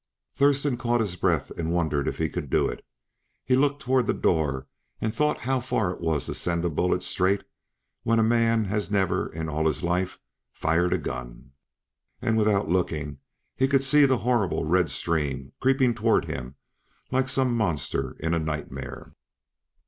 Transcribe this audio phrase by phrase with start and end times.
[0.33, 2.83] Thurston caught his breath and wondered if he could do it;
[3.45, 4.65] he looked toward the door
[4.99, 7.43] and thought how far it was to send a bullet straight
[8.01, 10.17] when a man has never, in all his life,
[10.51, 11.51] fired a gun.
[12.19, 13.19] And without looking
[13.55, 16.55] he could see that horrible, red stream creeping toward him
[17.11, 19.13] like some monster in a nightmare.